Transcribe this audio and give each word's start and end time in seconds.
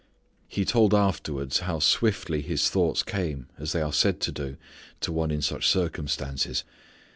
He 0.47 0.65
told 0.65 0.95
afterwards 0.95 1.59
how 1.59 1.77
swiftly 1.77 2.41
his 2.41 2.71
thoughts 2.71 3.03
came 3.03 3.45
as 3.59 3.71
they 3.71 3.83
are 3.83 3.93
said 3.93 4.19
to 4.21 4.31
do 4.31 4.57
to 5.01 5.11
one 5.11 5.29
in 5.29 5.43
such 5.43 5.67
circumstances. 5.69 6.63